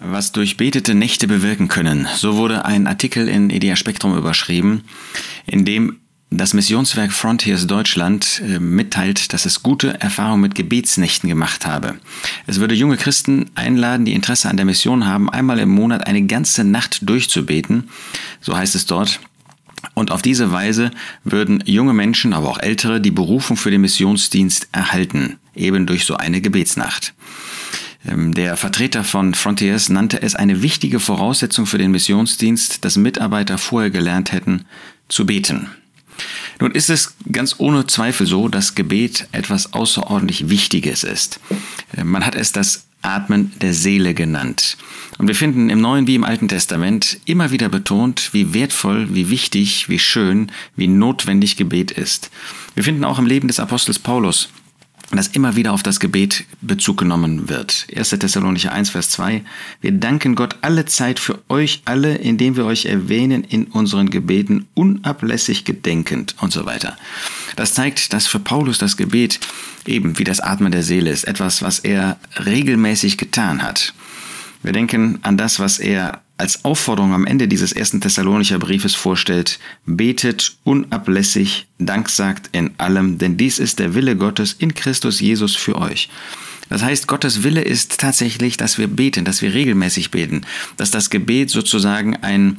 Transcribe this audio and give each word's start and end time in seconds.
was 0.00 0.32
durchbetete 0.32 0.94
Nächte 0.94 1.26
bewirken 1.26 1.68
können. 1.68 2.06
So 2.16 2.36
wurde 2.36 2.64
ein 2.64 2.86
Artikel 2.86 3.28
in 3.28 3.50
Idea 3.50 3.76
Spektrum 3.76 4.16
überschrieben, 4.16 4.84
in 5.46 5.64
dem 5.64 5.98
das 6.30 6.52
Missionswerk 6.52 7.12
Frontiers 7.12 7.66
Deutschland 7.66 8.42
äh, 8.44 8.58
mitteilt, 8.58 9.32
dass 9.32 9.46
es 9.46 9.62
gute 9.62 9.98
Erfahrungen 10.00 10.42
mit 10.42 10.54
Gebetsnächten 10.54 11.28
gemacht 11.28 11.66
habe. 11.66 11.98
Es 12.46 12.60
würde 12.60 12.74
junge 12.74 12.98
Christen 12.98 13.50
einladen, 13.54 14.04
die 14.04 14.12
Interesse 14.12 14.50
an 14.50 14.56
der 14.56 14.66
Mission 14.66 15.06
haben, 15.06 15.30
einmal 15.30 15.58
im 15.58 15.70
Monat 15.70 16.06
eine 16.06 16.26
ganze 16.26 16.64
Nacht 16.64 17.08
durchzubeten. 17.08 17.88
So 18.42 18.56
heißt 18.56 18.74
es 18.74 18.84
dort. 18.84 19.20
Und 19.94 20.10
auf 20.10 20.22
diese 20.22 20.52
Weise 20.52 20.90
würden 21.24 21.62
junge 21.64 21.94
Menschen, 21.94 22.34
aber 22.34 22.48
auch 22.48 22.58
ältere, 22.58 23.00
die 23.00 23.10
Berufung 23.10 23.56
für 23.56 23.70
den 23.70 23.80
Missionsdienst 23.80 24.68
erhalten, 24.72 25.38
eben 25.54 25.86
durch 25.86 26.04
so 26.04 26.16
eine 26.16 26.40
Gebetsnacht. 26.40 27.14
Ähm, 28.06 28.34
der 28.34 28.56
Vertreter 28.56 29.04
von 29.04 29.34
Frontiers 29.34 29.88
nannte 29.88 30.22
es 30.22 30.34
eine 30.34 30.62
wichtige 30.62 31.00
Voraussetzung 31.00 31.66
für 31.66 31.78
den 31.78 31.90
Missionsdienst, 31.90 32.84
dass 32.84 32.96
Mitarbeiter 32.96 33.58
vorher 33.58 33.90
gelernt 33.90 34.32
hätten, 34.32 34.64
zu 35.08 35.26
beten. 35.26 35.68
Nun 36.60 36.72
ist 36.72 36.90
es 36.90 37.14
ganz 37.30 37.56
ohne 37.58 37.86
Zweifel 37.86 38.26
so, 38.26 38.48
dass 38.48 38.74
Gebet 38.74 39.28
etwas 39.32 39.72
außerordentlich 39.72 40.48
Wichtiges 40.48 41.04
ist. 41.04 41.40
Äh, 41.96 42.04
man 42.04 42.24
hat 42.24 42.34
es 42.34 42.52
das 42.52 42.84
Atmen 43.00 43.52
der 43.60 43.74
Seele 43.74 44.12
genannt. 44.12 44.76
Und 45.18 45.28
wir 45.28 45.36
finden 45.36 45.70
im 45.70 45.80
Neuen 45.80 46.08
wie 46.08 46.16
im 46.16 46.24
Alten 46.24 46.48
Testament 46.48 47.20
immer 47.26 47.52
wieder 47.52 47.68
betont, 47.68 48.30
wie 48.32 48.54
wertvoll, 48.54 49.14
wie 49.14 49.30
wichtig, 49.30 49.88
wie 49.88 50.00
schön, 50.00 50.50
wie 50.74 50.88
notwendig 50.88 51.56
Gebet 51.56 51.92
ist. 51.92 52.30
Wir 52.74 52.82
finden 52.82 53.04
auch 53.04 53.20
im 53.20 53.26
Leben 53.26 53.46
des 53.48 53.60
Apostels 53.60 54.00
Paulus 54.00 54.48
dass 55.10 55.28
immer 55.28 55.56
wieder 55.56 55.72
auf 55.72 55.82
das 55.82 56.00
Gebet 56.00 56.44
Bezug 56.60 56.98
genommen 56.98 57.48
wird. 57.48 57.86
1. 57.96 58.10
Thessalonicher 58.10 58.72
1, 58.72 58.90
Vers 58.90 59.10
2. 59.10 59.42
Wir 59.80 59.92
danken 59.92 60.34
Gott 60.34 60.56
alle 60.60 60.84
Zeit 60.84 61.18
für 61.18 61.38
euch 61.48 61.82
alle, 61.86 62.16
indem 62.16 62.56
wir 62.56 62.66
euch 62.66 62.84
erwähnen 62.84 63.42
in 63.42 63.64
unseren 63.64 64.10
Gebeten, 64.10 64.66
unablässig 64.74 65.64
gedenkend 65.64 66.34
und 66.40 66.52
so 66.52 66.66
weiter. 66.66 66.96
Das 67.56 67.74
zeigt, 67.74 68.12
dass 68.12 68.26
für 68.26 68.38
Paulus 68.38 68.78
das 68.78 68.96
Gebet 68.96 69.40
eben 69.86 70.18
wie 70.18 70.24
das 70.24 70.40
Atmen 70.40 70.72
der 70.72 70.82
Seele 70.82 71.10
ist, 71.10 71.24
etwas, 71.24 71.62
was 71.62 71.78
er 71.78 72.18
regelmäßig 72.44 73.16
getan 73.16 73.62
hat. 73.62 73.94
Wir 74.62 74.72
denken 74.72 75.20
an 75.22 75.38
das, 75.38 75.58
was 75.58 75.78
er 75.78 76.20
als 76.38 76.64
Aufforderung 76.64 77.12
am 77.12 77.26
Ende 77.26 77.48
dieses 77.48 77.72
ersten 77.72 78.00
Thessalonicher 78.00 78.58
Briefes 78.58 78.94
vorstellt, 78.94 79.58
betet 79.86 80.56
unablässig, 80.64 81.66
danksagt 81.78 82.50
in 82.52 82.70
allem, 82.78 83.18
denn 83.18 83.36
dies 83.36 83.58
ist 83.58 83.80
der 83.80 83.94
Wille 83.94 84.16
Gottes 84.16 84.54
in 84.58 84.74
Christus 84.74 85.20
Jesus 85.20 85.56
für 85.56 85.76
euch. 85.76 86.08
Das 86.68 86.82
heißt, 86.82 87.06
Gottes 87.06 87.42
Wille 87.42 87.62
ist 87.62 87.98
tatsächlich, 87.98 88.56
dass 88.56 88.78
wir 88.78 88.88
beten, 88.88 89.24
dass 89.24 89.42
wir 89.42 89.54
regelmäßig 89.54 90.10
beten, 90.10 90.42
dass 90.76 90.90
das 90.90 91.10
Gebet 91.10 91.50
sozusagen 91.50 92.16
ein 92.16 92.58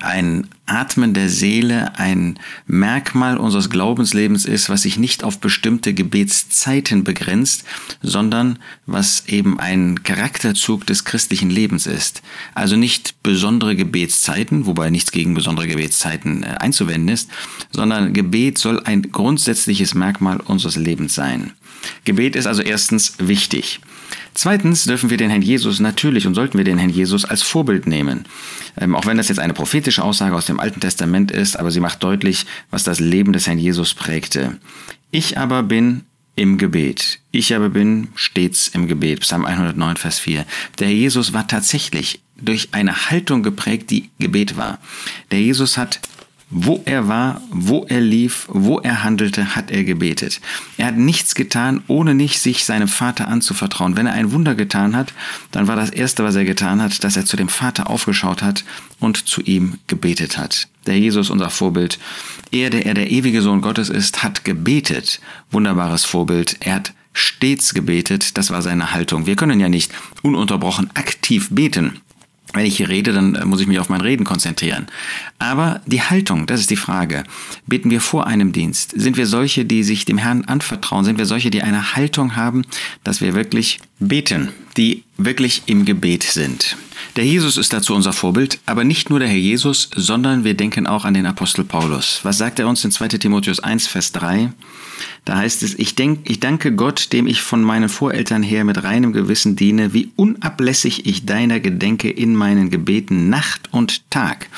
ein 0.00 0.48
Atmen 0.66 1.12
der 1.12 1.28
Seele 1.28 1.98
ein 1.98 2.38
Merkmal 2.66 3.36
unseres 3.36 3.68
Glaubenslebens 3.68 4.44
ist, 4.44 4.68
was 4.68 4.82
sich 4.82 4.98
nicht 4.98 5.24
auf 5.24 5.40
bestimmte 5.40 5.92
Gebetszeiten 5.92 7.04
begrenzt, 7.04 7.64
sondern 8.00 8.58
was 8.86 9.28
eben 9.28 9.58
ein 9.60 10.02
Charakterzug 10.02 10.86
des 10.86 11.04
christlichen 11.04 11.50
Lebens 11.50 11.86
ist. 11.86 12.22
Also 12.54 12.76
nicht 12.76 13.22
besondere 13.22 13.76
Gebetszeiten, 13.76 14.66
wobei 14.66 14.90
nichts 14.90 15.12
gegen 15.12 15.34
besondere 15.34 15.66
Gebetszeiten 15.66 16.42
äh, 16.42 16.46
einzuwenden 16.58 17.08
ist, 17.08 17.30
sondern 17.70 18.12
Gebet 18.12 18.58
soll 18.58 18.80
ein 18.84 19.02
grundsätzliches 19.02 19.94
Merkmal 19.94 20.40
unseres 20.40 20.76
Lebens 20.76 21.14
sein. 21.14 21.52
Gebet 22.04 22.36
ist 22.36 22.46
also 22.46 22.62
erstens 22.62 23.14
wichtig. 23.18 23.80
Zweitens 24.34 24.84
dürfen 24.84 25.10
wir 25.10 25.18
den 25.18 25.30
Herrn 25.30 25.42
Jesus 25.42 25.78
natürlich 25.78 26.26
und 26.26 26.34
sollten 26.34 26.56
wir 26.56 26.64
den 26.64 26.78
Herrn 26.78 26.90
Jesus 26.90 27.24
als 27.24 27.42
Vorbild 27.42 27.86
nehmen. 27.86 28.24
Ähm, 28.80 28.94
auch 28.94 29.04
wenn 29.04 29.18
das 29.18 29.28
jetzt 29.28 29.38
eine 29.38 29.52
prophetische 29.82 30.04
Aussage 30.04 30.36
aus 30.36 30.46
dem 30.46 30.60
Alten 30.60 30.78
Testament 30.78 31.32
ist, 31.32 31.58
aber 31.58 31.72
sie 31.72 31.80
macht 31.80 32.04
deutlich, 32.04 32.46
was 32.70 32.84
das 32.84 33.00
Leben 33.00 33.32
des 33.32 33.48
Herrn 33.48 33.58
Jesus 33.58 33.94
prägte. 33.94 34.60
Ich 35.10 35.38
aber 35.38 35.64
bin 35.64 36.02
im 36.36 36.56
Gebet. 36.56 37.18
Ich 37.32 37.52
aber 37.52 37.68
bin 37.68 38.06
stets 38.14 38.68
im 38.68 38.86
Gebet. 38.86 39.22
Psalm 39.22 39.44
109, 39.44 39.96
Vers 39.96 40.20
4. 40.20 40.46
Der 40.78 40.86
Herr 40.86 40.94
Jesus 40.94 41.32
war 41.32 41.48
tatsächlich 41.48 42.20
durch 42.36 42.68
eine 42.70 43.10
Haltung 43.10 43.42
geprägt, 43.42 43.90
die 43.90 44.10
Gebet 44.20 44.56
war. 44.56 44.78
Der 45.32 45.40
Jesus 45.40 45.76
hat 45.76 45.98
wo 46.54 46.82
er 46.84 47.08
war, 47.08 47.40
wo 47.50 47.84
er 47.88 48.00
lief, 48.00 48.46
wo 48.50 48.78
er 48.78 49.02
handelte, 49.02 49.56
hat 49.56 49.70
er 49.70 49.84
gebetet. 49.84 50.40
Er 50.76 50.88
hat 50.88 50.98
nichts 50.98 51.34
getan, 51.34 51.82
ohne 51.88 52.14
nicht 52.14 52.38
sich 52.38 52.66
seinem 52.66 52.88
Vater 52.88 53.26
anzuvertrauen. 53.28 53.96
Wenn 53.96 54.06
er 54.06 54.12
ein 54.12 54.32
Wunder 54.32 54.54
getan 54.54 54.94
hat, 54.94 55.14
dann 55.50 55.66
war 55.66 55.76
das 55.76 55.88
Erste, 55.88 56.24
was 56.24 56.36
er 56.36 56.44
getan 56.44 56.82
hat, 56.82 57.02
dass 57.04 57.16
er 57.16 57.24
zu 57.24 57.38
dem 57.38 57.48
Vater 57.48 57.88
aufgeschaut 57.88 58.42
hat 58.42 58.64
und 59.00 59.26
zu 59.26 59.40
ihm 59.40 59.78
gebetet 59.86 60.36
hat. 60.36 60.68
Der 60.86 60.98
Jesus, 60.98 61.30
unser 61.30 61.48
Vorbild, 61.48 61.98
er, 62.50 62.68
der 62.68 62.84
er 62.84 62.94
der 62.94 63.10
ewige 63.10 63.40
Sohn 63.40 63.62
Gottes 63.62 63.88
ist, 63.88 64.22
hat 64.22 64.44
gebetet. 64.44 65.20
Wunderbares 65.50 66.04
Vorbild. 66.04 66.58
Er 66.60 66.74
hat 66.74 66.92
stets 67.14 67.72
gebetet. 67.72 68.36
Das 68.36 68.50
war 68.50 68.60
seine 68.60 68.92
Haltung. 68.92 69.24
Wir 69.24 69.36
können 69.36 69.58
ja 69.58 69.70
nicht 69.70 69.90
ununterbrochen 70.20 70.90
aktiv 70.94 71.48
beten 71.50 72.02
wenn 72.52 72.66
ich 72.66 72.76
hier 72.76 72.88
rede, 72.88 73.12
dann 73.12 73.34
äh, 73.34 73.44
muss 73.44 73.60
ich 73.60 73.66
mich 73.66 73.78
auf 73.78 73.88
mein 73.88 74.00
Reden 74.00 74.24
konzentrieren. 74.24 74.86
Aber 75.38 75.80
die 75.86 76.02
Haltung, 76.02 76.46
das 76.46 76.60
ist 76.60 76.70
die 76.70 76.76
Frage. 76.76 77.24
Beten 77.66 77.90
wir 77.90 78.00
vor 78.00 78.26
einem 78.26 78.52
Dienst? 78.52 78.92
Sind 78.94 79.16
wir 79.16 79.26
solche, 79.26 79.64
die 79.64 79.82
sich 79.82 80.04
dem 80.04 80.18
Herrn 80.18 80.44
anvertrauen? 80.44 81.04
Sind 81.04 81.18
wir 81.18 81.26
solche, 81.26 81.50
die 81.50 81.62
eine 81.62 81.94
Haltung 81.94 82.36
haben, 82.36 82.62
dass 83.04 83.20
wir 83.20 83.34
wirklich 83.34 83.80
beten, 83.98 84.50
die 84.76 85.04
wirklich 85.16 85.62
im 85.66 85.84
Gebet 85.84 86.22
sind? 86.22 86.76
Der 87.16 87.26
Jesus 87.26 87.58
ist 87.58 87.74
dazu 87.74 87.94
unser 87.94 88.14
Vorbild, 88.14 88.58
aber 88.64 88.84
nicht 88.84 89.10
nur 89.10 89.18
der 89.18 89.28
Herr 89.28 89.36
Jesus, 89.36 89.90
sondern 89.94 90.44
wir 90.44 90.54
denken 90.54 90.86
auch 90.86 91.04
an 91.04 91.12
den 91.12 91.26
Apostel 91.26 91.62
Paulus. 91.62 92.20
Was 92.22 92.38
sagt 92.38 92.58
er 92.58 92.66
uns 92.66 92.86
in 92.86 92.90
2 92.90 93.08
Timotheus 93.08 93.60
1, 93.60 93.86
Vers 93.86 94.12
3? 94.12 94.50
Da 95.26 95.36
heißt 95.36 95.62
es, 95.62 95.78
ich, 95.78 95.94
denk, 95.94 96.30
ich 96.30 96.40
danke 96.40 96.72
Gott, 96.72 97.12
dem 97.12 97.26
ich 97.26 97.42
von 97.42 97.62
meinen 97.62 97.90
Voreltern 97.90 98.42
her 98.42 98.64
mit 98.64 98.82
reinem 98.82 99.12
Gewissen 99.12 99.56
diene, 99.56 99.92
wie 99.92 100.10
unablässig 100.16 101.04
ich 101.04 101.26
deiner 101.26 101.60
gedenke 101.60 102.08
in 102.08 102.34
meinen 102.34 102.70
Gebeten 102.70 103.28
Nacht 103.28 103.68
und 103.72 104.10
Tag. 104.10 104.48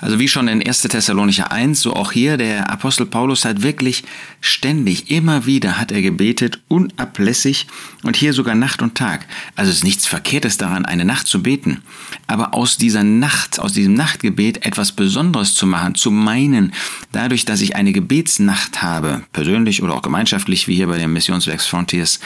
Also 0.00 0.18
wie 0.18 0.28
schon 0.28 0.48
in 0.48 0.66
1. 0.66 0.82
Thessalonicher 0.82 1.52
1, 1.52 1.80
so 1.80 1.94
auch 1.94 2.12
hier, 2.12 2.36
der 2.36 2.70
Apostel 2.70 3.06
Paulus 3.06 3.44
hat 3.44 3.62
wirklich 3.62 4.04
ständig, 4.40 5.10
immer 5.10 5.44
wieder 5.44 5.78
hat 5.78 5.92
er 5.92 6.00
gebetet, 6.00 6.60
unablässig 6.68 7.66
und 8.02 8.16
hier 8.16 8.32
sogar 8.32 8.54
Nacht 8.54 8.80
und 8.80 8.94
Tag. 8.94 9.26
Also 9.56 9.70
es 9.70 9.78
ist 9.78 9.84
nichts 9.84 10.06
Verkehrtes 10.06 10.56
daran, 10.56 10.86
eine 10.86 11.04
Nacht 11.04 11.26
zu 11.26 11.42
beten. 11.42 11.82
Aber 12.26 12.54
aus 12.54 12.78
dieser 12.78 13.04
Nacht, 13.04 13.60
aus 13.60 13.74
diesem 13.74 13.94
Nachtgebet 13.94 14.64
etwas 14.64 14.92
Besonderes 14.92 15.54
zu 15.54 15.66
machen, 15.66 15.94
zu 15.94 16.10
meinen, 16.10 16.72
dadurch, 17.12 17.44
dass 17.44 17.60
ich 17.60 17.76
eine 17.76 17.92
Gebetsnacht 17.92 18.82
habe, 18.82 19.22
persönlich 19.32 19.82
oder 19.82 19.94
auch 19.94 20.02
gemeinschaftlich, 20.02 20.66
wie 20.66 20.76
hier 20.76 20.86
bei 20.86 20.98
dem 20.98 21.12
Missionswerks 21.12 21.66
Frontiers, 21.66 22.20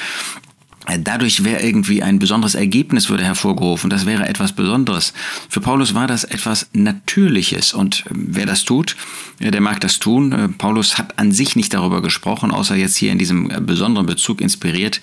Dadurch 1.00 1.44
wäre 1.44 1.62
irgendwie 1.62 2.02
ein 2.02 2.18
besonderes 2.18 2.54
Ergebnis 2.54 3.08
würde 3.08 3.24
hervorgerufen. 3.24 3.88
Das 3.88 4.04
wäre 4.04 4.28
etwas 4.28 4.52
Besonderes. 4.52 5.14
Für 5.48 5.60
Paulus 5.60 5.94
war 5.94 6.06
das 6.06 6.24
etwas 6.24 6.68
Natürliches. 6.72 7.72
Und 7.72 8.04
ähm, 8.10 8.26
wer 8.30 8.46
das 8.46 8.64
tut, 8.64 8.96
der 9.40 9.60
mag 9.60 9.80
das 9.80 9.98
tun. 9.98 10.32
Äh, 10.32 10.48
Paulus 10.48 10.98
hat 10.98 11.18
an 11.18 11.32
sich 11.32 11.56
nicht 11.56 11.72
darüber 11.74 12.02
gesprochen, 12.02 12.50
außer 12.50 12.76
jetzt 12.76 12.96
hier 12.96 13.12
in 13.12 13.18
diesem 13.18 13.50
äh, 13.50 13.60
besonderen 13.60 14.06
Bezug 14.06 14.40
inspiriert. 14.40 15.00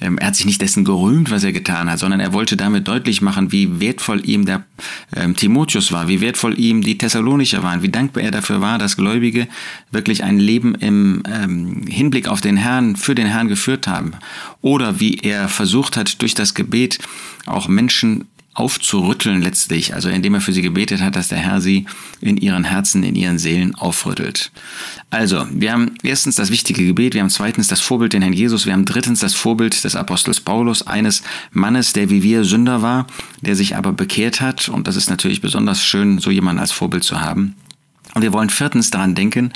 Ähm, 0.00 0.18
er 0.18 0.28
hat 0.28 0.36
sich 0.36 0.46
nicht 0.46 0.60
dessen 0.60 0.84
gerühmt, 0.84 1.30
was 1.30 1.44
er 1.44 1.52
getan 1.52 1.90
hat, 1.90 1.98
sondern 1.98 2.20
er 2.20 2.32
wollte 2.32 2.56
damit 2.56 2.88
deutlich 2.88 3.20
machen, 3.20 3.52
wie 3.52 3.80
wertvoll 3.80 4.26
ihm 4.28 4.46
der 4.46 4.64
ähm, 5.14 5.36
Timotheus 5.36 5.92
war, 5.92 6.08
wie 6.08 6.20
wertvoll 6.20 6.58
ihm 6.58 6.82
die 6.82 6.98
Thessalonicher 6.98 7.62
waren, 7.62 7.82
wie 7.82 7.90
dankbar 7.90 8.22
er 8.22 8.30
dafür 8.30 8.60
war, 8.60 8.78
dass 8.78 8.96
Gläubige 8.96 9.46
wirklich 9.90 10.24
ein 10.24 10.38
Leben 10.38 10.74
im 10.76 11.22
Hinblick 11.88 12.28
auf 12.28 12.40
den 12.40 12.56
Herrn, 12.56 12.96
für 12.96 13.14
den 13.14 13.26
Herrn 13.26 13.48
geführt 13.48 13.86
haben. 13.86 14.12
Oder 14.60 15.00
wie 15.00 15.17
er 15.22 15.48
versucht 15.48 15.96
hat, 15.96 16.20
durch 16.22 16.34
das 16.34 16.54
Gebet 16.54 16.98
auch 17.46 17.68
Menschen 17.68 18.26
aufzurütteln 18.58 19.40
letztlich, 19.40 19.94
also 19.94 20.08
indem 20.08 20.34
er 20.34 20.40
für 20.40 20.52
sie 20.52 20.62
gebetet 20.62 21.00
hat, 21.00 21.14
dass 21.14 21.28
der 21.28 21.38
Herr 21.38 21.60
sie 21.60 21.86
in 22.20 22.36
ihren 22.36 22.64
Herzen, 22.64 23.04
in 23.04 23.14
ihren 23.14 23.38
Seelen 23.38 23.76
aufrüttelt. 23.76 24.50
Also, 25.10 25.46
wir 25.52 25.72
haben 25.72 25.94
erstens 26.02 26.34
das 26.34 26.50
wichtige 26.50 26.84
Gebet, 26.84 27.14
wir 27.14 27.20
haben 27.20 27.30
zweitens 27.30 27.68
das 27.68 27.80
Vorbild 27.80 28.14
den 28.14 28.22
Herrn 28.22 28.32
Jesus, 28.32 28.66
wir 28.66 28.72
haben 28.72 28.84
drittens 28.84 29.20
das 29.20 29.34
Vorbild 29.34 29.84
des 29.84 29.94
Apostels 29.94 30.40
Paulus, 30.40 30.86
eines 30.86 31.22
Mannes, 31.52 31.92
der 31.92 32.10
wie 32.10 32.24
wir 32.24 32.42
Sünder 32.42 32.82
war, 32.82 33.06
der 33.42 33.54
sich 33.54 33.76
aber 33.76 33.92
bekehrt 33.92 34.40
hat 34.40 34.68
und 34.68 34.88
das 34.88 34.96
ist 34.96 35.08
natürlich 35.08 35.40
besonders 35.40 35.84
schön, 35.84 36.18
so 36.18 36.32
jemanden 36.32 36.60
als 36.60 36.72
Vorbild 36.72 37.04
zu 37.04 37.20
haben. 37.20 37.54
Und 38.14 38.22
wir 38.22 38.32
wollen 38.32 38.50
viertens 38.50 38.90
daran 38.90 39.14
denken, 39.14 39.52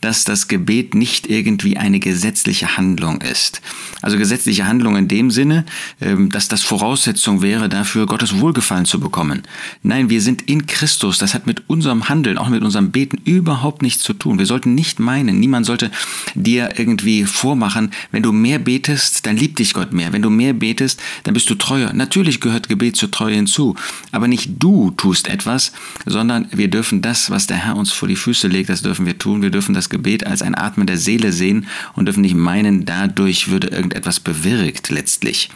dass 0.00 0.24
das 0.24 0.48
Gebet 0.48 0.94
nicht 0.94 1.28
irgendwie 1.28 1.76
eine 1.76 2.00
gesetzliche 2.00 2.76
Handlung 2.76 3.20
ist. 3.20 3.62
Also 4.00 4.18
gesetzliche 4.18 4.66
Handlung 4.66 4.96
in 4.96 5.08
dem 5.08 5.30
Sinne, 5.30 5.64
ähm, 6.00 6.30
dass 6.30 6.48
das 6.48 6.62
Voraussetzung 6.62 7.42
wäre 7.42 7.68
dafür, 7.68 8.06
Gottes 8.06 8.40
Wohlgefallen 8.40 8.84
zu 8.84 8.98
bekommen. 8.98 9.42
Nein, 9.82 10.10
wir 10.10 10.20
sind 10.20 10.42
in 10.42 10.66
Christus. 10.66 11.18
Das 11.18 11.34
hat 11.34 11.46
mit 11.46 11.68
unserem 11.68 12.08
Handeln, 12.08 12.38
auch 12.38 12.48
mit 12.48 12.62
unserem 12.62 12.90
Beten 12.90 13.18
überhaupt 13.24 13.82
nichts 13.82 14.02
zu 14.02 14.14
tun. 14.14 14.38
Wir 14.38 14.46
sollten 14.46 14.74
nicht 14.74 14.98
meinen, 14.98 15.38
niemand 15.38 15.66
sollte 15.66 15.90
dir 16.34 16.78
irgendwie 16.78 17.24
vormachen, 17.24 17.92
wenn 18.10 18.22
du 18.22 18.32
mehr 18.32 18.58
betest, 18.58 19.26
dann 19.26 19.36
liebt 19.36 19.58
dich 19.58 19.74
Gott 19.74 19.92
mehr. 19.92 20.12
Wenn 20.12 20.22
du 20.22 20.30
mehr 20.30 20.52
betest, 20.52 21.00
dann 21.22 21.34
bist 21.34 21.48
du 21.50 21.54
treuer. 21.54 21.92
Natürlich 21.92 22.40
gehört 22.40 22.68
Gebet 22.68 22.96
zur 22.96 23.10
Treue 23.10 23.34
hinzu. 23.34 23.76
Aber 24.10 24.26
nicht 24.28 24.50
du 24.58 24.90
tust 24.90 25.28
etwas, 25.28 25.72
sondern 26.06 26.48
wir 26.50 26.68
dürfen 26.68 27.02
das, 27.02 27.30
was 27.30 27.46
der 27.46 27.58
Herr 27.58 27.76
uns 27.76 27.91
vor 27.92 28.08
die 28.08 28.16
Füße 28.16 28.48
legt, 28.48 28.68
das 28.68 28.82
dürfen 28.82 29.06
wir 29.06 29.18
tun. 29.18 29.42
Wir 29.42 29.50
dürfen 29.50 29.74
das 29.74 29.90
Gebet 29.90 30.26
als 30.26 30.42
ein 30.42 30.54
Atmen 30.54 30.86
der 30.86 30.98
Seele 30.98 31.32
sehen 31.32 31.66
und 31.94 32.06
dürfen 32.06 32.22
nicht 32.22 32.34
meinen, 32.34 32.84
dadurch 32.84 33.48
würde 33.48 33.68
irgendetwas 33.68 34.20
bewirkt 34.20 34.90
letztlich. 34.90 35.50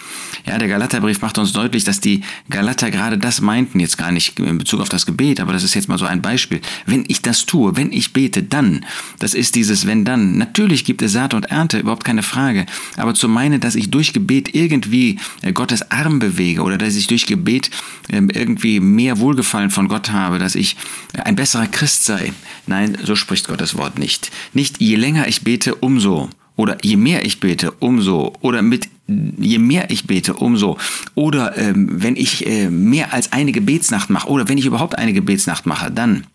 Ja, 0.47 0.59
der 0.59 0.69
Galaterbrief 0.69 1.21
macht 1.23 1.39
uns 1.39 1.53
deutlich, 1.53 1.85
dass 1.85 2.01
die 2.01 2.23
Galater 2.51 2.91
gerade 2.91 3.19
das 3.19 3.41
meinten, 3.41 3.81
jetzt 3.81 3.99
gar 3.99 4.13
nicht 4.13 4.39
in 4.39 4.59
Bezug 4.59 4.81
auf 4.81 4.89
das 4.89 5.07
Gebet, 5.07 5.41
aber 5.41 5.53
das 5.53 5.65
ist 5.65 5.75
jetzt 5.75 5.89
mal 5.89 5.99
so 5.99 6.05
ein 6.05 6.23
Beispiel. 6.23 6.61
Wenn 6.87 7.05
ich 7.09 7.23
das 7.23 7.47
tue, 7.47 7.77
wenn 7.77 7.93
ich 7.93 8.13
bete, 8.13 8.43
dann, 8.43 8.85
das 9.19 9.35
ist 9.35 9.55
dieses 9.55 9.87
wenn 9.87 10.05
dann. 10.05 10.39
Natürlich 10.39 10.85
gibt 10.85 11.03
es 11.03 11.13
Saat 11.13 11.35
und 11.35 11.47
Ernte, 11.47 11.79
überhaupt 11.79 12.05
keine 12.05 12.23
Frage, 12.23 12.67
aber 12.97 13.15
zu 13.15 13.29
meinen, 13.29 13.61
dass 13.61 13.75
ich 13.75 13.91
durch 13.91 14.13
Gebet 14.13 14.55
irgendwie 14.55 15.19
äh, 15.43 15.53
Gottes 15.53 15.91
Arm 15.91 16.19
bewege 16.19 16.63
oder 16.63 16.79
dass 16.79 16.97
ich 16.97 17.07
durch 17.07 17.27
Gebet 17.27 17.71
ähm, 18.11 18.31
irgendwie 18.31 18.81
mehr 18.81 19.19
Wohlgefallen 19.19 19.71
von 19.71 19.89
Gott 19.89 20.11
habe, 20.11 20.39
dass 20.39 20.55
ich 20.55 20.77
ein 21.25 21.37
besserer 21.37 21.67
Christ 21.67 22.05
sei, 22.05 22.26
Nein, 22.67 22.97
so 23.03 23.17
spricht 23.17 23.49
Gottes 23.49 23.77
Wort 23.77 23.99
nicht. 23.99 24.31
Nicht 24.53 24.81
je 24.81 24.97
länger 24.97 25.29
ich 25.29 25.43
bete, 25.43 25.75
umso. 25.75 26.29
Oder 26.57 26.79
je 26.83 26.97
mehr 26.97 27.25
ich 27.25 27.41
bete, 27.41 27.71
umso. 27.73 28.35
Oder 28.41 28.63
mit 28.63 28.89
je 29.07 29.59
mehr 29.59 29.91
ich 29.91 30.07
bete, 30.07 30.35
umso. 30.35 30.79
Oder 31.15 31.57
ähm, 31.59 32.03
wenn 32.03 32.17
ich 32.17 32.47
äh, 32.47 32.71
mehr 32.71 33.13
als 33.13 33.33
eine 33.33 33.53
Gebetsnacht 33.53 34.11
mache. 34.11 34.29
Oder 34.29 34.49
wenn 34.49 34.59
ich 34.59 34.67
überhaupt 34.67 34.97
eine 34.99 35.13
Gebetsnacht 35.13 35.67
mache, 35.67 35.91
dann. 35.91 36.27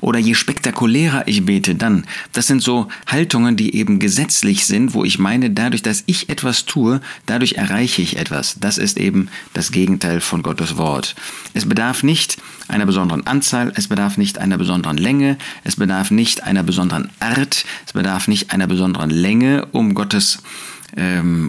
Oder 0.00 0.18
je 0.18 0.34
spektakulärer 0.34 1.26
ich 1.26 1.44
bete, 1.44 1.74
dann. 1.74 2.04
Das 2.32 2.46
sind 2.46 2.62
so 2.62 2.88
Haltungen, 3.06 3.56
die 3.56 3.74
eben 3.74 3.98
gesetzlich 3.98 4.66
sind, 4.66 4.94
wo 4.94 5.04
ich 5.04 5.18
meine, 5.18 5.50
dadurch, 5.50 5.82
dass 5.82 6.04
ich 6.06 6.28
etwas 6.28 6.64
tue, 6.64 7.00
dadurch 7.26 7.54
erreiche 7.54 8.02
ich 8.02 8.16
etwas. 8.16 8.56
Das 8.60 8.78
ist 8.78 8.98
eben 8.98 9.28
das 9.52 9.72
Gegenteil 9.72 10.20
von 10.20 10.42
Gottes 10.42 10.76
Wort. 10.76 11.14
Es 11.54 11.68
bedarf 11.68 12.02
nicht 12.02 12.38
einer 12.68 12.86
besonderen 12.86 13.26
Anzahl, 13.26 13.72
es 13.76 13.88
bedarf 13.88 14.16
nicht 14.16 14.38
einer 14.38 14.58
besonderen 14.58 14.96
Länge, 14.96 15.38
es 15.64 15.76
bedarf 15.76 16.10
nicht 16.10 16.44
einer 16.44 16.62
besonderen 16.62 17.10
Art, 17.20 17.64
es 17.86 17.92
bedarf 17.92 18.28
nicht 18.28 18.52
einer 18.52 18.66
besonderen 18.66 19.10
Länge, 19.10 19.66
um 19.72 19.94
Gottes 19.94 20.38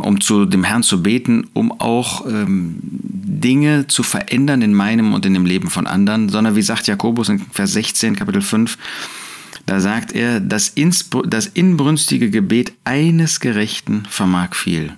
um 0.02 0.22
zu 0.22 0.46
dem 0.46 0.64
Herrn 0.64 0.84
zu 0.84 1.02
beten, 1.02 1.48
um 1.54 1.72
auch 1.80 2.26
ähm, 2.28 2.76
Dinge 2.82 3.88
zu 3.88 4.04
verändern 4.04 4.62
in 4.62 4.74
meinem 4.74 5.14
und 5.14 5.26
in 5.26 5.34
dem 5.34 5.46
Leben 5.46 5.70
von 5.70 5.88
anderen, 5.88 6.30
sondern 6.30 6.56
wie 6.56 6.62
sagt 6.62 6.88
Jakobus 6.88 7.30
in 7.30 7.40
Vers 7.40 7.74
16, 7.74 8.16
Kapitel 8.16 8.42
5, 8.42 8.78
da 9.66 9.80
sagt 9.80 10.14
er, 10.14 10.40
das, 10.40 10.74
das 11.28 11.48
inbrünstige 11.48 12.30
Gebet 12.30 12.74
eines 12.84 13.40
Gerechten 13.40 14.04
vermag 14.10 14.56
viel. 14.56 14.94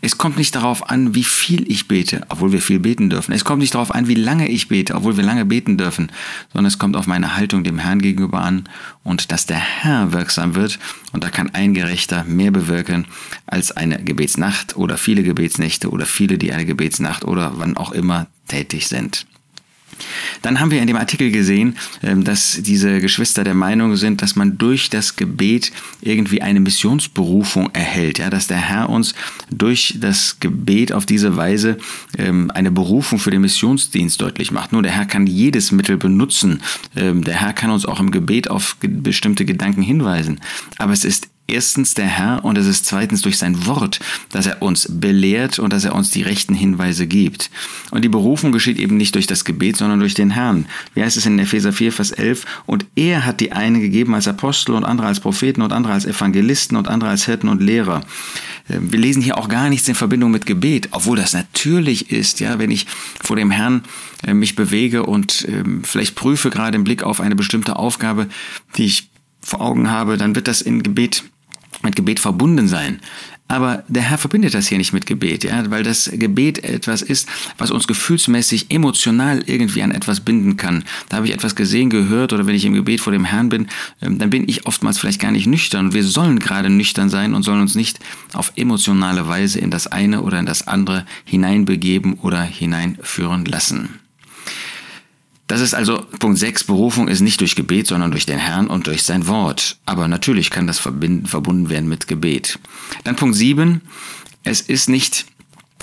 Es 0.00 0.18
kommt 0.18 0.36
nicht 0.36 0.54
darauf 0.54 0.90
an, 0.90 1.14
wie 1.14 1.24
viel 1.24 1.70
ich 1.70 1.88
bete, 1.88 2.22
obwohl 2.28 2.52
wir 2.52 2.60
viel 2.60 2.78
beten 2.78 3.10
dürfen. 3.10 3.32
Es 3.32 3.44
kommt 3.44 3.60
nicht 3.60 3.74
darauf 3.74 3.94
an, 3.94 4.08
wie 4.08 4.14
lange 4.14 4.48
ich 4.48 4.68
bete, 4.68 4.94
obwohl 4.94 5.16
wir 5.16 5.24
lange 5.24 5.44
beten 5.44 5.78
dürfen, 5.78 6.10
sondern 6.52 6.66
es 6.66 6.78
kommt 6.78 6.96
auf 6.96 7.06
meine 7.06 7.36
Haltung 7.36 7.64
dem 7.64 7.78
Herrn 7.78 8.00
gegenüber 8.00 8.40
an 8.40 8.68
und 9.04 9.32
dass 9.32 9.46
der 9.46 9.58
Herr 9.58 10.12
wirksam 10.12 10.54
wird. 10.54 10.78
Und 11.12 11.24
da 11.24 11.30
kann 11.30 11.50
ein 11.52 11.74
Gerechter 11.74 12.24
mehr 12.24 12.50
bewirken 12.50 13.06
als 13.46 13.72
eine 13.72 14.02
Gebetsnacht 14.02 14.76
oder 14.76 14.96
viele 14.96 15.22
Gebetsnächte 15.22 15.90
oder 15.90 16.06
viele, 16.06 16.38
die 16.38 16.52
eine 16.52 16.66
Gebetsnacht 16.66 17.24
oder 17.24 17.52
wann 17.56 17.76
auch 17.76 17.92
immer 17.92 18.26
tätig 18.48 18.88
sind. 18.88 19.26
Dann 20.42 20.60
haben 20.60 20.70
wir 20.70 20.80
in 20.80 20.86
dem 20.86 20.96
Artikel 20.96 21.30
gesehen, 21.30 21.76
ähm, 22.02 22.24
dass 22.24 22.58
diese 22.62 23.00
Geschwister 23.00 23.44
der 23.44 23.54
Meinung 23.54 23.96
sind, 23.96 24.22
dass 24.22 24.36
man 24.36 24.58
durch 24.58 24.90
das 24.90 25.16
Gebet 25.16 25.72
irgendwie 26.00 26.42
eine 26.42 26.60
Missionsberufung 26.60 27.70
erhält, 27.72 28.18
ja, 28.18 28.30
dass 28.30 28.46
der 28.46 28.58
Herr 28.58 28.88
uns 28.88 29.14
durch 29.50 29.96
das 29.98 30.38
Gebet 30.40 30.92
auf 30.92 31.06
diese 31.06 31.36
Weise 31.36 31.76
ähm, 32.18 32.50
eine 32.50 32.70
Berufung 32.70 33.18
für 33.18 33.30
den 33.30 33.42
Missionsdienst 33.42 34.20
deutlich 34.20 34.50
macht. 34.50 34.72
Nur 34.72 34.82
der 34.82 34.92
Herr 34.92 35.06
kann 35.06 35.26
jedes 35.26 35.72
Mittel 35.72 35.96
benutzen. 35.96 36.62
Ähm, 36.96 37.24
der 37.24 37.40
Herr 37.40 37.52
kann 37.52 37.70
uns 37.70 37.86
auch 37.86 38.00
im 38.00 38.10
Gebet 38.10 38.50
auf 38.50 38.76
bestimmte 38.80 39.44
Gedanken 39.44 39.82
hinweisen. 39.82 40.40
Aber 40.78 40.92
es 40.92 41.04
ist 41.04 41.28
erstens 41.46 41.94
der 41.94 42.06
Herr 42.06 42.44
und 42.44 42.56
es 42.56 42.66
ist 42.66 42.86
zweitens 42.86 43.22
durch 43.22 43.38
sein 43.38 43.66
Wort, 43.66 44.00
dass 44.30 44.46
er 44.46 44.62
uns 44.62 44.88
belehrt 44.90 45.58
und 45.58 45.72
dass 45.72 45.84
er 45.84 45.94
uns 45.94 46.10
die 46.10 46.22
rechten 46.22 46.54
Hinweise 46.54 47.06
gibt. 47.06 47.50
Und 47.90 48.02
die 48.04 48.08
Berufung 48.08 48.52
geschieht 48.52 48.78
eben 48.78 48.96
nicht 48.96 49.14
durch 49.14 49.26
das 49.26 49.44
Gebet, 49.44 49.76
sondern 49.76 50.00
durch 50.00 50.14
den 50.14 50.30
Herrn. 50.30 50.66
Wie 50.94 51.02
heißt 51.02 51.16
es 51.16 51.26
in 51.26 51.38
Epheser 51.38 51.72
4, 51.72 51.92
Vers 51.92 52.12
11? 52.12 52.44
Und 52.66 52.86
er 52.96 53.26
hat 53.26 53.40
die 53.40 53.52
einen 53.52 53.80
gegeben 53.80 54.14
als 54.14 54.28
Apostel 54.28 54.74
und 54.74 54.84
andere 54.84 55.08
als 55.08 55.20
Propheten 55.20 55.62
und 55.62 55.72
andere 55.72 55.92
als 55.92 56.06
Evangelisten 56.06 56.76
und 56.76 56.88
andere 56.88 57.10
als 57.10 57.26
Hirten 57.26 57.48
und 57.48 57.60
Lehrer. 57.60 58.02
Ähm, 58.70 58.92
wir 58.92 58.98
lesen 58.98 59.22
hier 59.22 59.38
auch 59.38 59.48
gar 59.48 59.68
nichts 59.68 59.88
in 59.88 59.94
Verbindung 59.94 60.30
mit 60.30 60.46
Gebet, 60.46 60.88
obwohl 60.92 61.16
das 61.16 61.34
natürlich 61.34 62.10
ist, 62.10 62.40
ja, 62.40 62.58
wenn 62.58 62.70
ich 62.70 62.86
vor 63.22 63.36
dem 63.36 63.50
Herrn 63.50 63.82
äh, 64.26 64.34
mich 64.34 64.54
bewege 64.54 65.04
und 65.04 65.46
ähm, 65.48 65.82
vielleicht 65.84 66.14
prüfe 66.14 66.50
gerade 66.50 66.76
im 66.76 66.84
Blick 66.84 67.02
auf 67.02 67.20
eine 67.20 67.36
bestimmte 67.36 67.76
Aufgabe, 67.76 68.28
die 68.76 68.84
ich 68.84 69.10
vor 69.40 69.60
Augen 69.60 69.90
habe, 69.90 70.16
dann 70.16 70.34
wird 70.34 70.48
das 70.48 70.62
in 70.62 70.82
Gebet 70.82 71.24
mit 71.82 71.96
Gebet 71.96 72.20
verbunden 72.20 72.68
sein. 72.68 73.00
Aber 73.52 73.84
der 73.86 74.02
Herr 74.02 74.16
verbindet 74.16 74.54
das 74.54 74.68
hier 74.68 74.78
nicht 74.78 74.94
mit 74.94 75.04
Gebet, 75.04 75.44
ja, 75.44 75.70
weil 75.70 75.82
das 75.82 76.10
Gebet 76.10 76.64
etwas 76.64 77.02
ist, 77.02 77.28
was 77.58 77.70
uns 77.70 77.86
gefühlsmäßig, 77.86 78.70
emotional 78.70 79.42
irgendwie 79.44 79.82
an 79.82 79.90
etwas 79.90 80.20
binden 80.20 80.56
kann. 80.56 80.84
Da 81.10 81.18
habe 81.18 81.26
ich 81.26 81.34
etwas 81.34 81.54
gesehen, 81.54 81.90
gehört 81.90 82.32
oder 82.32 82.46
wenn 82.46 82.54
ich 82.54 82.64
im 82.64 82.72
Gebet 82.72 83.02
vor 83.02 83.12
dem 83.12 83.26
Herrn 83.26 83.50
bin, 83.50 83.68
ähm, 84.00 84.16
dann 84.16 84.30
bin 84.30 84.48
ich 84.48 84.64
oftmals 84.64 84.98
vielleicht 84.98 85.20
gar 85.20 85.32
nicht 85.32 85.46
nüchtern. 85.46 85.92
Wir 85.92 86.04
sollen 86.04 86.38
gerade 86.38 86.70
nüchtern 86.70 87.10
sein 87.10 87.34
und 87.34 87.42
sollen 87.42 87.60
uns 87.60 87.74
nicht 87.74 87.98
auf 88.32 88.52
emotionale 88.56 89.28
Weise 89.28 89.58
in 89.58 89.70
das 89.70 89.86
eine 89.86 90.22
oder 90.22 90.38
in 90.38 90.46
das 90.46 90.66
andere 90.66 91.04
hineinbegeben 91.24 92.14
oder 92.14 92.40
hineinführen 92.40 93.44
lassen. 93.44 94.01
Das 95.48 95.60
ist 95.60 95.74
also 95.74 96.06
Punkt 96.18 96.38
6. 96.38 96.64
Berufung 96.64 97.08
ist 97.08 97.20
nicht 97.20 97.40
durch 97.40 97.56
Gebet, 97.56 97.86
sondern 97.86 98.10
durch 98.10 98.24
den 98.24 98.38
Herrn 98.38 98.68
und 98.68 98.86
durch 98.86 99.02
sein 99.02 99.26
Wort. 99.26 99.76
Aber 99.84 100.08
natürlich 100.08 100.50
kann 100.50 100.66
das 100.66 100.78
verbunden 100.78 101.68
werden 101.68 101.88
mit 101.88 102.06
Gebet. 102.06 102.58
Dann 103.04 103.16
Punkt 103.16 103.36
7. 103.36 103.82
Es 104.44 104.60
ist 104.60 104.88
nicht 104.88 105.26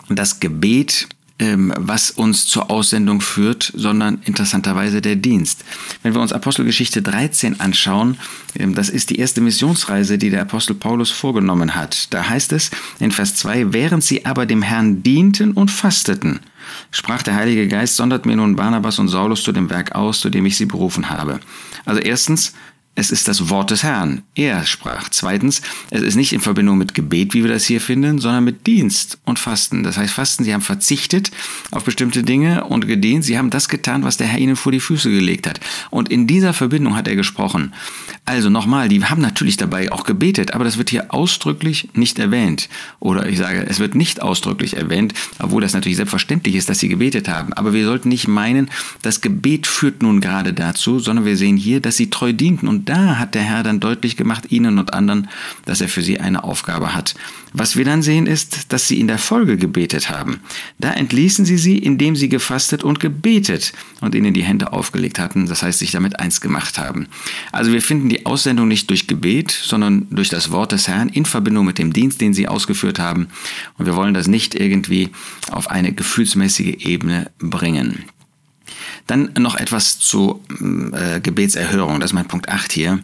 das 0.09 0.39
Gebet, 0.39 1.07
ähm, 1.39 1.74
was 1.77 2.12
uns 2.12 2.45
zur 2.45 2.69
Aussendung 2.69 3.21
führt, 3.21 3.71
sondern 3.75 4.21
interessanterweise 4.25 5.01
der 5.01 5.15
Dienst. 5.15 5.63
Wenn 6.03 6.13
wir 6.13 6.21
uns 6.21 6.33
Apostelgeschichte 6.33 7.01
13 7.01 7.59
anschauen, 7.59 8.18
ähm, 8.56 8.75
das 8.75 8.89
ist 8.89 9.09
die 9.09 9.19
erste 9.19 9.41
Missionsreise, 9.41 10.18
die 10.18 10.30
der 10.30 10.41
Apostel 10.41 10.75
Paulus 10.75 11.12
vorgenommen 11.12 11.75
hat. 11.75 12.13
Da 12.13 12.27
heißt 12.27 12.51
es 12.51 12.71
in 13.00 13.12
Vers 13.12 13.36
2, 13.36 13.74
während 13.74 14.03
sie 14.03 14.25
aber 14.25 14.45
dem 14.45 14.62
Herrn 14.62 15.01
dienten 15.01 15.53
und 15.53 15.71
fasteten, 15.71 16.41
sprach 16.91 17.24
der 17.24 17.36
Heilige 17.36 17.68
Geist, 17.68 17.95
sondert 17.95 18.25
mir 18.25 18.36
nun 18.36 18.56
Barnabas 18.56 19.00
und 19.00 19.07
Saulus 19.07 19.43
zu 19.43 19.51
dem 19.51 19.69
Werk 19.69 19.96
aus, 19.96 20.19
zu 20.19 20.29
dem 20.29 20.46
ich 20.46 20.58
sie 20.58 20.65
berufen 20.65 21.10
habe. 21.10 21.39
Also 21.86 22.01
erstens, 22.01 22.53
es 23.00 23.12
ist 23.12 23.29
das 23.29 23.50
Wort 23.50 23.72
des 23.72 23.84
Herrn. 23.84 24.24
Er 24.36 24.65
sprach. 24.65 25.08
Zweitens, 25.08 25.62
es 25.89 26.01
ist 26.01 26.15
nicht 26.15 26.34
in 26.34 26.41
Verbindung 26.41 26.77
mit 26.77 26.94
Gebet, 26.94 27.34
wie 27.34 27.44
wir 27.44 27.50
das 27.50 27.65
hier 27.65 27.79
finden, 27.79 28.20
sondern 28.20 28.44
mit 28.44 28.68
Dienst 28.68 29.20
und 29.24 29.39
Fasten. 29.39 29.84
Das 29.84 29.98
heißt, 29.98 30.13
Fasten, 30.13 30.44
sie 30.44 30.53
haben 30.53 30.62
verzichtet 30.62 31.32
auf 31.72 31.86
bestimmte 31.86 32.24
Dinge 32.24 32.65
und 32.65 32.88
gedient. 32.88 33.24
Sie 33.24 33.38
haben 33.38 33.51
das 33.51 33.70
getan, 33.70 34.03
was 34.03 34.18
der 34.18 34.27
Herr 34.27 34.39
ihnen 34.39 34.58
vor 34.58 34.74
die 34.74 34.82
Füße 34.82 35.10
gelegt 35.10 35.48
hat. 35.48 35.62
Und 35.89 36.12
in 36.12 36.27
dieser 36.27 36.51
Verbindung 36.51 36.98
hat 36.98 37.08
er 37.08 37.15
gesprochen. 37.15 37.74
Also 38.25 38.50
nochmal, 38.50 38.89
die 38.89 39.03
haben 39.03 39.22
natürlich 39.22 39.56
dabei 39.56 39.91
auch 39.94 40.03
gebetet, 40.03 40.53
aber 40.53 40.65
das 40.65 40.77
wird 40.77 40.89
hier 40.89 41.13
ausdrücklich 41.13 41.88
nicht 41.94 42.20
erwähnt. 42.20 42.68
Oder 43.00 43.29
ich 43.29 43.38
sage, 43.38 43.65
es 43.65 43.79
wird 43.79 43.96
nicht 43.96 44.22
ausdrücklich 44.22 44.75
erwähnt, 44.75 45.13
obwohl 45.39 45.62
das 45.62 45.74
natürlich 45.74 45.96
selbstverständlich 45.96 46.56
ist, 46.56 46.68
dass 46.68 46.79
sie 46.79 46.89
gebetet 46.89 47.29
haben. 47.29 47.53
Aber 47.53 47.74
wir 47.74 47.86
sollten 47.86 48.10
nicht 48.10 48.27
meinen, 48.27 48.70
das 49.01 49.22
Gebet 49.22 49.68
führt 49.68 50.01
nun 50.01 50.20
gerade 50.20 50.51
dazu, 50.51 51.00
sondern 51.00 51.24
wir 51.24 51.38
sehen 51.38 51.56
hier, 51.56 51.79
dass 51.79 51.96
sie 51.96 52.10
treu 52.10 52.34
dienten 52.34 52.68
und 52.68 52.88
da 52.89 53.19
hat 53.19 53.36
der 53.36 53.43
Herr 53.43 53.63
dann 53.63 53.79
deutlich 53.79 54.17
gemacht, 54.17 54.51
ihnen 54.51 54.79
und 54.79 54.93
anderen, 54.93 55.29
dass 55.65 55.79
er 55.79 55.88
für 55.88 56.01
sie 56.01 56.19
eine 56.19 56.43
Aufgabe 56.43 56.96
hat. 56.96 57.15
Was 57.53 57.75
wir 57.75 57.86
dann 57.86 58.01
sehen 58.01 58.25
ist, 58.25 58.74
dass 58.74 58.88
sie 58.88 59.00
in 59.00 59.08
der 59.08 59.19
Folge 59.19 59.58
gebetet 59.58 60.10
haben. 60.10 60.39
Da 60.79 60.91
entließen 60.93 61.46
sie 61.46 61.58
sie, 61.58 61.77
indem 61.77 62.15
sie 62.15 62.29
gefastet 62.29 62.84
und 62.84 63.00
gebetet 63.00 63.74
und 64.01 64.15
ihnen 64.15 64.34
die 64.34 64.43
Hände 64.43 64.74
aufgelegt 64.74 65.19
hatten, 65.19 65.46
das 65.46 65.62
heißt 65.62 65.79
sich 65.79 65.91
damit 65.91 66.19
eins 66.19 66.41
gemacht 66.41 66.79
haben. 66.79 67.08
Also 67.51 67.72
wir 67.72 67.81
finden 67.81 68.10
die 68.10 68.25
Aussendung 68.25 68.67
nicht 68.67 68.89
durch 68.89 69.08
Gebet, 69.08 69.51
sondern 69.51 70.08
durch 70.10 70.29
das 70.29 70.51
Wort 70.51 70.72
des 70.72 70.88
Herrn 70.88 71.10
in 71.10 71.25
Verbindung 71.25 71.65
mit 71.65 71.77
dem 71.77 71.93
Dienst, 71.93 72.22
den 72.22 72.34
sie 72.34 72.48
ausgeführt 72.48 73.00
haben. 73.00 73.27
Und 73.77 73.86
wir 73.86 73.96
wollen 73.96 74.13
das 74.13 74.27
nicht 74.27 74.55
irgendwie 74.55 75.10
auf 75.51 75.69
eine 75.69 75.93
gefühlsmäßige 75.93 76.86
Ebene 76.86 77.29
bringen. 77.38 78.05
Dann 79.10 79.32
noch 79.39 79.56
etwas 79.56 79.98
zu 79.98 80.44
äh, 80.94 81.20
Gebetserhörung, 81.20 82.00
das 82.00 82.12
ist 82.12 82.13
mein 82.13 82.28
Punkt 82.28 82.48
8 82.48 82.72
hier. 82.72 83.00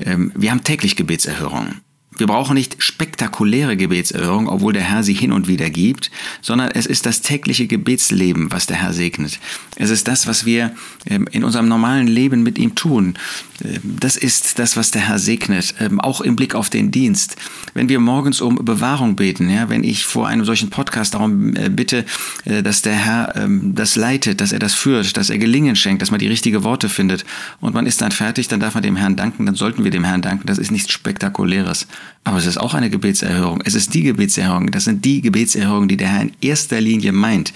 Ähm, 0.00 0.32
wir 0.34 0.50
haben 0.50 0.64
täglich 0.64 0.96
Gebetserhörung. 0.96 1.76
Wir 2.18 2.26
brauchen 2.26 2.54
nicht 2.54 2.82
spektakuläre 2.82 3.76
Gebetserhörung, 3.76 4.48
obwohl 4.48 4.72
der 4.72 4.82
Herr 4.82 5.02
sie 5.02 5.14
hin 5.14 5.32
und 5.32 5.48
wieder 5.48 5.70
gibt, 5.70 6.10
sondern 6.40 6.70
es 6.70 6.86
ist 6.86 7.06
das 7.06 7.20
tägliche 7.20 7.66
Gebetsleben, 7.66 8.50
was 8.52 8.66
der 8.66 8.76
Herr 8.76 8.92
segnet. 8.92 9.38
Es 9.76 9.90
ist 9.90 10.08
das, 10.08 10.26
was 10.26 10.46
wir 10.46 10.74
ähm, 11.06 11.28
in 11.30 11.44
unserem 11.44 11.68
normalen 11.68 12.06
Leben 12.06 12.42
mit 12.42 12.58
ihm 12.58 12.74
tun. 12.74 13.14
Ähm, 13.62 13.80
das 13.82 14.16
ist 14.16 14.58
das, 14.58 14.76
was 14.76 14.90
der 14.90 15.02
Herr 15.02 15.18
segnet, 15.18 15.74
ähm, 15.80 16.00
auch 16.00 16.20
im 16.20 16.36
Blick 16.36 16.54
auf 16.54 16.70
den 16.70 16.90
Dienst. 16.90 17.36
Wenn 17.74 17.88
wir 17.88 18.00
morgens 18.00 18.40
um 18.40 18.56
Bewahrung 18.56 19.16
beten, 19.16 19.50
ja, 19.50 19.68
wenn 19.68 19.84
ich 19.84 20.06
vor 20.06 20.26
einem 20.26 20.44
solchen 20.44 20.70
Podcast 20.70 21.14
darum 21.14 21.54
äh, 21.54 21.68
bitte, 21.68 22.04
äh, 22.44 22.62
dass 22.62 22.82
der 22.82 22.94
Herr 22.94 23.46
das 23.62 23.96
leitet, 23.96 24.40
dass 24.40 24.52
er 24.52 24.58
das 24.58 24.74
führt, 24.74 25.16
dass 25.16 25.30
er 25.30 25.38
Gelingen 25.38 25.76
schenkt, 25.76 26.02
dass 26.02 26.10
man 26.10 26.20
die 26.20 26.26
richtigen 26.26 26.62
Worte 26.64 26.88
findet 26.88 27.24
und 27.60 27.74
man 27.74 27.86
ist 27.86 28.00
dann 28.00 28.12
fertig, 28.12 28.48
dann 28.48 28.60
darf 28.60 28.74
man 28.74 28.82
dem 28.82 28.96
Herrn 28.96 29.16
danken, 29.16 29.46
dann 29.46 29.54
sollten 29.54 29.84
wir 29.84 29.90
dem 29.90 30.04
Herrn 30.04 30.22
danken. 30.22 30.46
Das 30.46 30.58
ist 30.58 30.70
nichts 30.70 30.92
Spektakuläres. 30.92 31.86
Aber 32.26 32.38
es 32.38 32.46
ist 32.46 32.58
auch 32.58 32.74
eine 32.74 32.90
Gebetserhörung. 32.90 33.62
Es 33.64 33.76
ist 33.76 33.94
die 33.94 34.02
Gebetserhörung. 34.02 34.72
Das 34.72 34.82
sind 34.82 35.04
die 35.04 35.20
Gebetserhörungen, 35.20 35.88
die 35.88 35.96
der 35.96 36.08
Herr 36.08 36.22
in 36.22 36.32
erster 36.40 36.80
Linie 36.80 37.12
meint. 37.12 37.52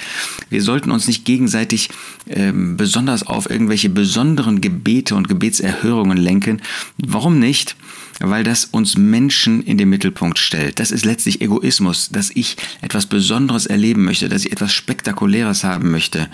Wir 0.49 0.62
sollten 0.62 0.92
uns 0.92 1.09
nicht 1.09 1.25
gegenseitig 1.25 1.90
ähm, 2.28 2.76
besonders 2.76 3.26
auf 3.26 3.50
irgendwelche 3.50 3.90
besonderen 3.90 4.61
Gebete 4.61 5.16
und 5.16 5.26
Gebetserhörungen 5.28 6.16
lenken. 6.16 6.62
Warum 6.99 7.40
nicht? 7.40 7.75
Weil 8.21 8.45
das 8.45 8.66
uns 8.66 8.97
Menschen 8.97 9.62
in 9.62 9.76
den 9.76 9.88
Mittelpunkt 9.88 10.38
stellt. 10.38 10.78
Das 10.78 10.92
ist 10.92 11.04
letztlich 11.04 11.40
Egoismus, 11.40 12.11
dass 12.11 12.30
ich 12.33 12.57
etwas 12.80 13.07
Besonderes 13.07 13.66
erleben 13.66 14.04
möchte, 14.04 14.28
dass 14.28 14.45
ich 14.45 14.52
etwas 14.52 14.73
Spektakuläres 14.73 15.64
haben 15.64 15.90
möchte. 15.90 16.28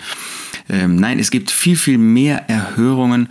Ähm, 0.69 0.97
nein, 0.97 1.17
es 1.17 1.31
gibt 1.31 1.49
viel, 1.49 1.77
viel 1.77 1.97
mehr 1.97 2.49
Erhörungen, 2.49 3.29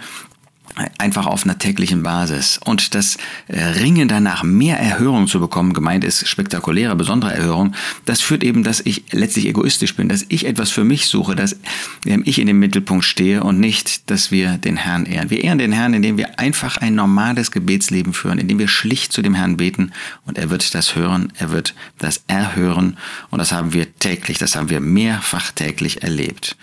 einfach 0.98 1.26
auf 1.26 1.44
einer 1.44 1.58
täglichen 1.58 2.02
Basis. 2.02 2.60
Und 2.64 2.94
das 2.94 3.16
äh, 3.48 3.62
Ringen 3.62 4.08
danach, 4.08 4.42
mehr 4.42 4.78
Erhörung 4.78 5.26
zu 5.26 5.40
bekommen, 5.40 5.72
gemeint 5.72 6.04
ist 6.04 6.28
spektakuläre, 6.28 6.94
besondere 6.96 7.32
Erhörung, 7.34 7.74
das 8.04 8.20
führt 8.20 8.44
eben, 8.44 8.62
dass 8.62 8.80
ich 8.80 9.04
letztlich 9.10 9.46
egoistisch 9.46 9.96
bin, 9.96 10.08
dass 10.08 10.26
ich 10.28 10.46
etwas 10.46 10.70
für 10.70 10.84
mich 10.84 11.06
suche, 11.06 11.34
dass 11.34 11.56
ähm, 12.04 12.22
ich 12.26 12.38
in 12.38 12.46
den 12.46 12.58
Mittelpunkt 12.58 13.04
stehe 13.04 13.42
und 13.42 13.58
nicht, 13.58 14.10
dass 14.10 14.30
wir 14.30 14.58
den 14.58 14.76
Herrn 14.76 15.06
ehren. 15.06 15.30
Wir 15.30 15.42
ehren 15.44 15.58
den 15.58 15.72
Herrn, 15.72 15.94
indem 15.94 16.18
wir 16.18 16.38
einfach 16.38 16.76
ein 16.76 16.94
normales 16.94 17.50
Gebetsleben 17.50 18.12
führen, 18.12 18.38
indem 18.38 18.58
wir 18.58 18.68
schlicht 18.68 19.12
zu 19.12 19.22
dem 19.22 19.34
Herrn 19.34 19.56
beten 19.56 19.92
und 20.26 20.36
er 20.36 20.50
wird 20.50 20.74
das 20.74 20.94
hören, 20.94 21.32
er 21.38 21.50
wird 21.50 21.74
das 21.98 22.22
erhören 22.26 22.98
und 23.30 23.38
das 23.38 23.52
haben 23.52 23.72
wir 23.72 23.94
täglich, 23.98 24.38
das 24.38 24.56
haben 24.56 24.68
wir 24.68 24.80
mehrfach 24.80 25.52
täglich 25.52 26.02
erlebt. 26.02 26.56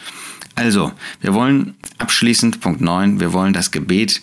Also, 0.55 0.91
wir 1.21 1.33
wollen 1.33 1.75
abschließend 1.97 2.61
Punkt 2.61 2.81
9, 2.81 3.19
wir 3.19 3.33
wollen 3.33 3.53
das 3.53 3.71
Gebet 3.71 4.21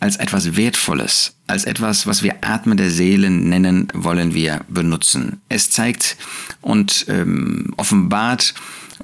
als 0.00 0.16
etwas 0.16 0.56
Wertvolles, 0.56 1.36
als 1.46 1.64
etwas, 1.64 2.06
was 2.06 2.22
wir 2.22 2.36
Atmen 2.40 2.76
der 2.76 2.90
Seele 2.90 3.30
nennen, 3.30 3.88
wollen 3.94 4.34
wir 4.34 4.62
benutzen. 4.68 5.40
Es 5.48 5.70
zeigt 5.70 6.16
und 6.60 7.06
ähm, 7.08 7.72
offenbart 7.76 8.54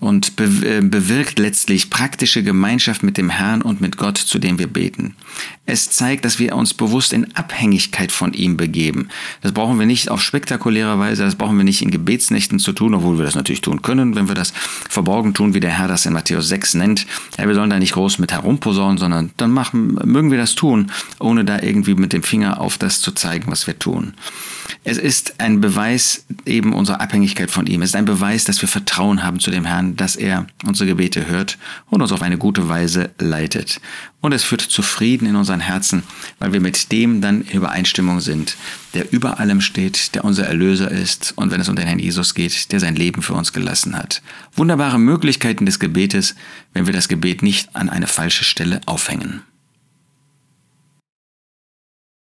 und 0.00 0.32
äh, 0.40 0.80
bewirkt 0.80 1.38
letztlich 1.38 1.90
praktische 1.90 2.42
Gemeinschaft 2.42 3.02
mit 3.02 3.16
dem 3.16 3.30
Herrn 3.30 3.62
und 3.62 3.80
mit 3.80 3.96
Gott, 3.96 4.18
zu 4.18 4.38
dem 4.38 4.58
wir 4.58 4.66
beten. 4.66 5.14
Es 5.68 5.90
zeigt, 5.90 6.24
dass 6.24 6.38
wir 6.38 6.56
uns 6.56 6.72
bewusst 6.72 7.12
in 7.12 7.36
Abhängigkeit 7.36 8.10
von 8.10 8.32
ihm 8.32 8.56
begeben. 8.56 9.08
Das 9.42 9.52
brauchen 9.52 9.78
wir 9.78 9.84
nicht 9.84 10.08
auf 10.08 10.22
spektakuläre 10.22 10.98
Weise, 10.98 11.24
das 11.24 11.34
brauchen 11.34 11.58
wir 11.58 11.64
nicht 11.64 11.82
in 11.82 11.90
Gebetsnächten 11.90 12.58
zu 12.58 12.72
tun, 12.72 12.94
obwohl 12.94 13.18
wir 13.18 13.26
das 13.26 13.34
natürlich 13.34 13.60
tun 13.60 13.82
können, 13.82 14.16
wenn 14.16 14.28
wir 14.28 14.34
das 14.34 14.54
verborgen 14.88 15.34
tun, 15.34 15.52
wie 15.52 15.60
der 15.60 15.76
Herr 15.76 15.86
das 15.86 16.06
in 16.06 16.14
Matthäus 16.14 16.48
6 16.48 16.72
nennt. 16.72 17.06
Ja, 17.36 17.46
wir 17.46 17.54
sollen 17.54 17.68
da 17.68 17.78
nicht 17.78 17.92
groß 17.92 18.18
mit 18.18 18.32
herumposaunen, 18.32 18.96
sondern 18.96 19.30
dann 19.36 19.50
machen, 19.50 19.98
mögen 20.06 20.30
wir 20.30 20.38
das 20.38 20.54
tun, 20.54 20.90
ohne 21.20 21.44
da 21.44 21.60
irgendwie 21.60 21.94
mit 21.94 22.14
dem 22.14 22.22
Finger 22.22 22.62
auf 22.62 22.78
das 22.78 23.02
zu 23.02 23.12
zeigen, 23.12 23.50
was 23.50 23.66
wir 23.66 23.78
tun. 23.78 24.14
Es 24.84 24.96
ist 24.96 25.38
ein 25.38 25.60
Beweis 25.60 26.24
eben 26.46 26.72
unserer 26.72 27.02
Abhängigkeit 27.02 27.50
von 27.50 27.66
ihm. 27.66 27.82
Es 27.82 27.90
ist 27.90 27.96
ein 27.96 28.06
Beweis, 28.06 28.44
dass 28.44 28.62
wir 28.62 28.70
Vertrauen 28.70 29.22
haben 29.22 29.38
zu 29.38 29.50
dem 29.50 29.66
Herrn, 29.66 29.96
dass 29.96 30.16
er 30.16 30.46
unsere 30.66 30.88
Gebete 30.88 31.26
hört 31.26 31.58
und 31.90 32.00
uns 32.00 32.12
auf 32.12 32.22
eine 32.22 32.38
gute 32.38 32.68
Weise 32.70 33.10
leitet. 33.18 33.82
Und 34.20 34.32
es 34.32 34.42
führt 34.42 34.60
zu 34.60 34.82
Frieden 34.82 35.28
in 35.28 35.36
unseren 35.36 35.60
Herzen, 35.60 36.02
weil 36.40 36.52
wir 36.52 36.60
mit 36.60 36.90
dem 36.90 37.20
dann 37.20 37.42
in 37.42 37.58
Übereinstimmung 37.58 38.18
sind, 38.20 38.56
der 38.94 39.12
über 39.12 39.38
allem 39.38 39.60
steht, 39.60 40.14
der 40.14 40.24
unser 40.24 40.46
Erlöser 40.46 40.90
ist 40.90 41.34
und 41.36 41.52
wenn 41.52 41.60
es 41.60 41.68
um 41.68 41.76
den 41.76 41.86
Herrn 41.86 42.00
Jesus 42.00 42.34
geht, 42.34 42.72
der 42.72 42.80
sein 42.80 42.96
Leben 42.96 43.22
für 43.22 43.34
uns 43.34 43.52
gelassen 43.52 43.96
hat. 43.96 44.22
Wunderbare 44.54 44.98
Möglichkeiten 44.98 45.66
des 45.66 45.78
Gebetes, 45.78 46.34
wenn 46.72 46.86
wir 46.86 46.92
das 46.92 47.06
Gebet 47.06 47.42
nicht 47.42 47.76
an 47.76 47.88
eine 47.88 48.08
falsche 48.08 48.44
Stelle 48.44 48.80
aufhängen. 48.86 49.42